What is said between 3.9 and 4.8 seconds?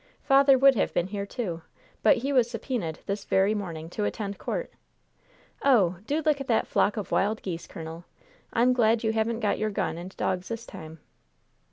to attend court.